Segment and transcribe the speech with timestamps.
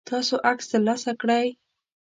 [0.09, 1.47] تاسو عکس ترلاسه کړئ؟